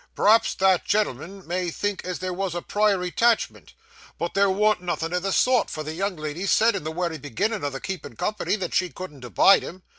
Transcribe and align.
P'raps 0.15 0.55
that 0.57 0.83
gen'l'm'n 0.83 1.45
may 1.45 1.69
think 1.69 2.03
as 2.03 2.17
there 2.17 2.33
wos 2.33 2.55
a 2.55 2.61
priory 2.63 3.11
'tachment; 3.11 3.73
but 4.17 4.33
there 4.33 4.49
worn't 4.49 4.81
nothin' 4.81 5.13
o' 5.13 5.19
the 5.19 5.31
sort, 5.31 5.69
for 5.69 5.83
the 5.83 5.93
young 5.93 6.15
lady 6.15 6.47
said 6.47 6.75
in 6.75 6.83
the 6.83 6.91
wery 6.91 7.19
beginnin' 7.19 7.63
o' 7.63 7.69
the 7.69 7.79
keepin' 7.79 8.15
company, 8.15 8.55
that 8.55 8.73
she 8.73 8.89
couldn't 8.89 9.23
abide 9.23 9.61
him. 9.61 9.83